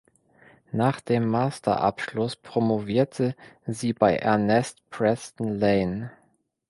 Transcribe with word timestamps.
Nach 0.71 0.99
dem 0.99 1.27
Masterabschluss 1.29 2.35
promovierte 2.35 3.35
sie 3.67 3.93
bei 3.93 4.15
Ernest 4.15 4.79
Preston 4.89 5.59
Lane. 5.59 6.11